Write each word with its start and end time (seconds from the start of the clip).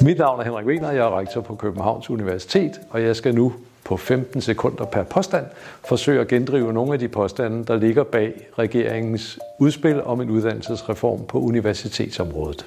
Mit 0.00 0.18
navn 0.18 0.40
er 0.40 0.44
Henrik 0.44 0.66
Wiener, 0.66 0.90
jeg 0.90 1.06
er 1.06 1.18
rektor 1.18 1.40
på 1.40 1.54
Københavns 1.54 2.10
Universitet, 2.10 2.80
og 2.90 3.02
jeg 3.02 3.16
skal 3.16 3.34
nu 3.34 3.52
på 3.84 3.96
15 3.96 4.40
sekunder 4.40 4.84
per 4.84 5.02
påstand 5.02 5.46
forsøge 5.84 6.20
at 6.20 6.28
gendrive 6.28 6.72
nogle 6.72 6.92
af 6.92 6.98
de 6.98 7.08
påstande, 7.08 7.64
der 7.64 7.76
ligger 7.76 8.04
bag 8.04 8.48
regeringens 8.58 9.38
udspil 9.58 10.02
om 10.02 10.20
en 10.20 10.30
uddannelsesreform 10.30 11.26
på 11.26 11.40
universitetsområdet. 11.40 12.66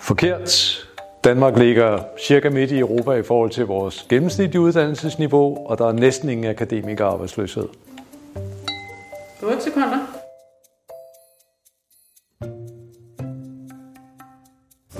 Forkert. 0.00 0.78
Danmark 1.24 1.58
ligger 1.58 1.98
cirka 2.18 2.50
midt 2.50 2.70
i 2.70 2.78
Europa 2.78 3.12
i 3.12 3.22
forhold 3.22 3.50
til 3.50 3.66
vores 3.66 4.06
gennemsnitlige 4.08 4.60
uddannelsesniveau, 4.60 5.66
og 5.66 5.78
der 5.78 5.86
er 5.86 5.92
næsten 5.92 6.28
ingen 6.28 6.50
akademikere 6.50 7.08
arbejdsløshed. 7.08 7.68
8 9.42 9.62
sekunder. 9.62 10.21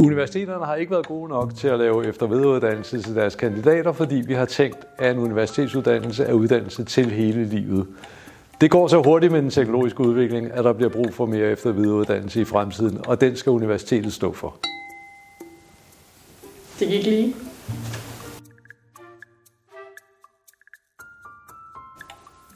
Universiteterne 0.00 0.64
har 0.64 0.74
ikke 0.74 0.90
været 0.90 1.06
gode 1.06 1.28
nok 1.28 1.54
til 1.54 1.68
at 1.68 1.78
lave 1.78 2.06
efter 2.06 2.26
videreuddannelse 2.26 3.02
til 3.02 3.14
deres 3.14 3.36
kandidater, 3.36 3.92
fordi 3.92 4.14
vi 4.14 4.34
har 4.34 4.44
tænkt, 4.44 4.78
at 4.98 5.16
en 5.16 5.18
universitetsuddannelse 5.18 6.24
er 6.24 6.32
uddannelse 6.32 6.84
til 6.84 7.10
hele 7.10 7.44
livet. 7.44 7.86
Det 8.60 8.70
går 8.70 8.88
så 8.88 9.02
hurtigt 9.02 9.32
med 9.32 9.42
den 9.42 9.50
teknologiske 9.50 10.00
udvikling, 10.00 10.52
at 10.52 10.64
der 10.64 10.72
bliver 10.72 10.90
brug 10.90 11.14
for 11.14 11.26
mere 11.26 11.50
efter 11.50 11.72
videreuddannelse 11.72 12.40
i 12.40 12.44
fremtiden, 12.44 13.00
og 13.06 13.20
den 13.20 13.36
skal 13.36 13.50
universitetet 13.50 14.12
stå 14.12 14.32
for. 14.32 14.56
Det 16.78 16.88
gik 16.88 17.04
lige. 17.04 17.34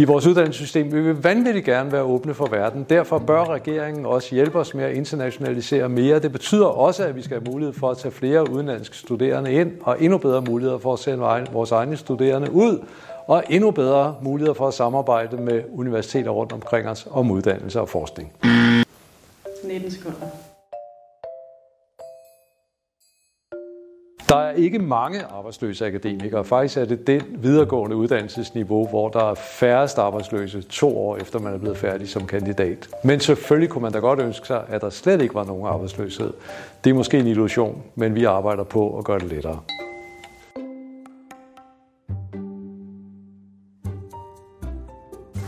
I 0.00 0.04
vores 0.04 0.26
uddannelsessystem 0.26 0.92
vil 0.92 1.06
vi 1.06 1.24
vanvittigt 1.24 1.64
gerne 1.64 1.92
være 1.92 2.02
åbne 2.02 2.34
for 2.34 2.46
verden. 2.46 2.86
Derfor 2.90 3.18
bør 3.18 3.44
regeringen 3.44 4.06
også 4.06 4.34
hjælpe 4.34 4.58
os 4.58 4.74
med 4.74 4.84
at 4.84 4.94
internationalisere 4.94 5.88
mere. 5.88 6.18
Det 6.18 6.32
betyder 6.32 6.66
også, 6.66 7.04
at 7.04 7.16
vi 7.16 7.22
skal 7.22 7.40
have 7.40 7.52
mulighed 7.52 7.74
for 7.74 7.90
at 7.90 7.98
tage 7.98 8.12
flere 8.12 8.50
udenlandske 8.50 8.96
studerende 8.96 9.52
ind, 9.52 9.72
og 9.80 10.02
endnu 10.02 10.18
bedre 10.18 10.42
muligheder 10.42 10.78
for 10.78 10.92
at 10.92 10.98
sende 10.98 11.46
vores 11.52 11.72
egne 11.72 11.96
studerende 11.96 12.52
ud, 12.52 12.84
og 13.26 13.44
endnu 13.48 13.70
bedre 13.70 14.14
muligheder 14.22 14.54
for 14.54 14.68
at 14.68 14.74
samarbejde 14.74 15.36
med 15.36 15.62
universiteter 15.72 16.30
rundt 16.30 16.52
omkring 16.52 16.88
os 16.88 17.08
om 17.10 17.30
uddannelse 17.30 17.80
og 17.80 17.88
forskning. 17.88 18.32
19 19.64 19.90
sekunder. 19.90 20.49
Der 24.30 24.36
er 24.36 24.52
ikke 24.52 24.78
mange 24.78 25.22
arbejdsløse 25.38 25.86
akademikere. 25.86 26.44
Faktisk 26.44 26.76
er 26.76 26.84
det 26.84 27.06
det 27.06 27.24
videregående 27.38 27.96
uddannelsesniveau, 27.96 28.86
hvor 28.88 29.08
der 29.08 29.30
er 29.30 29.34
færrest 29.34 29.98
arbejdsløse 29.98 30.62
to 30.62 30.98
år 30.98 31.16
efter 31.16 31.38
man 31.38 31.54
er 31.54 31.58
blevet 31.58 31.76
færdig 31.76 32.08
som 32.08 32.26
kandidat. 32.26 32.88
Men 33.04 33.20
selvfølgelig 33.20 33.70
kunne 33.70 33.82
man 33.82 33.92
da 33.92 33.98
godt 33.98 34.20
ønske 34.20 34.46
sig, 34.46 34.64
at 34.68 34.80
der 34.80 34.90
slet 34.90 35.22
ikke 35.22 35.34
var 35.34 35.44
nogen 35.44 35.66
arbejdsløshed. 35.66 36.32
Det 36.84 36.90
er 36.90 36.94
måske 36.94 37.18
en 37.18 37.26
illusion, 37.26 37.82
men 37.94 38.14
vi 38.14 38.24
arbejder 38.24 38.64
på 38.64 38.98
at 38.98 39.04
gøre 39.04 39.18
det 39.18 39.28
lettere. 39.28 39.58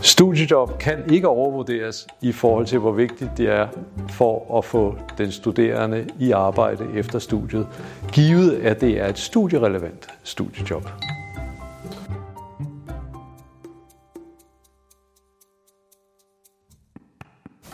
Studiejob 0.03 0.79
kan 0.79 1.03
ikke 1.11 1.27
overvurderes 1.27 2.07
i 2.21 2.31
forhold 2.31 2.65
til, 2.65 2.79
hvor 2.79 2.91
vigtigt 2.91 3.29
det 3.37 3.49
er 3.49 3.67
for 4.09 4.57
at 4.57 4.65
få 4.65 4.97
den 5.17 5.31
studerende 5.31 6.07
i 6.19 6.31
arbejde 6.31 6.87
efter 6.95 7.19
studiet, 7.19 7.67
givet 8.11 8.51
at 8.51 8.81
det 8.81 8.99
er 8.99 9.07
et 9.07 9.17
studierelevant 9.17 10.07
studiejob. 10.23 10.89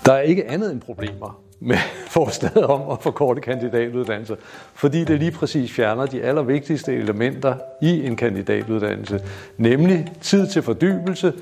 Der 0.06 0.14
er 0.14 0.22
ikke 0.22 0.50
andet 0.50 0.72
end 0.72 0.82
problemer 0.82 1.42
med 1.60 1.78
forslaget 2.16 2.66
om 2.66 2.90
at 2.92 3.02
forkorte 3.02 3.42
kandidatuddannelse, 3.42 4.38
fordi 4.74 5.04
det 5.04 5.20
lige 5.20 5.32
præcis 5.32 5.72
fjerner 5.72 6.06
de 6.06 6.22
allervigtigste 6.22 6.96
elementer 6.96 7.56
i 7.82 8.06
en 8.06 8.16
kandidatuddannelse, 8.16 9.20
nemlig 9.58 10.12
tid 10.22 10.48
til 10.48 10.62
fordybelse, 10.62 11.34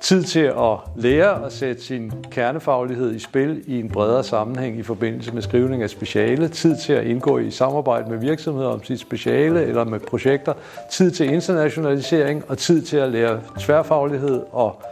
tid 0.00 0.22
til 0.22 0.40
at 0.40 0.78
lære 0.96 1.46
at 1.46 1.52
sætte 1.52 1.82
sin 1.82 2.12
kernefaglighed 2.30 3.14
i 3.14 3.18
spil 3.18 3.62
i 3.66 3.80
en 3.80 3.88
bredere 3.88 4.24
sammenhæng 4.24 4.78
i 4.78 4.82
forbindelse 4.82 5.32
med 5.32 5.42
skrivning 5.42 5.82
af 5.82 5.90
speciale, 5.90 6.48
tid 6.48 6.76
til 6.76 6.92
at 6.92 7.06
indgå 7.06 7.38
i 7.38 7.50
samarbejde 7.50 8.10
med 8.10 8.18
virksomheder 8.18 8.68
om 8.68 8.84
sit 8.84 9.00
speciale 9.00 9.64
eller 9.64 9.84
med 9.84 10.00
projekter, 10.00 10.52
tid 10.92 11.10
til 11.10 11.32
internationalisering 11.32 12.44
og 12.48 12.58
tid 12.58 12.82
til 12.82 12.96
at 12.96 13.12
lære 13.12 13.40
tværfaglighed 13.58 14.42
og 14.52 14.82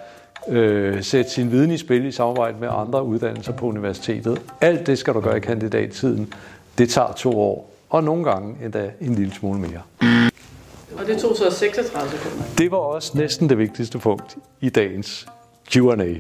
øh, 0.48 1.03
sætte 1.03 1.31
sin 1.31 1.50
viden 1.50 1.70
i 1.70 1.78
spil 1.78 2.04
i 2.04 2.12
samarbejde 2.12 2.56
med 2.60 2.69
andre 2.70 3.04
uddannelser 3.04 3.53
på 3.53 3.66
universitetet. 3.66 4.43
Alt 4.60 4.87
det 4.87 4.98
skal 4.98 5.14
du 5.14 5.20
gøre 5.20 5.37
i 5.37 5.41
kandidattiden. 5.41 6.32
Det 6.78 6.91
tager 6.91 7.12
to 7.12 7.41
år, 7.41 7.70
og 7.91 8.04
nogle 8.04 8.25
gange 8.25 8.56
endda 8.64 8.91
en 9.00 9.14
lille 9.14 9.34
smule 9.34 9.60
mere. 9.60 9.81
Og 10.99 11.06
det 11.06 11.19
tog 11.19 11.37
så 11.37 11.50
36 11.50 12.10
sekunder. 12.10 12.44
Det 12.59 12.71
var 12.71 12.77
også 12.77 13.19
næsten 13.19 13.49
det 13.49 13.59
vigtigste 13.59 13.99
punkt 13.99 14.37
i 14.60 14.69
dagens 14.69 15.27
Q&A. 15.72 16.15